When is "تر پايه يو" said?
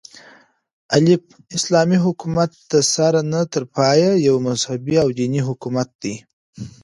3.51-4.35